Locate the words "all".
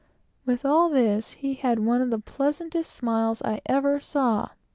0.65-0.89